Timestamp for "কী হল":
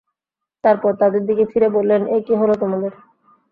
2.27-2.51